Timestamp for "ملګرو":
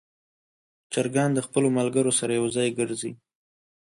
1.77-2.11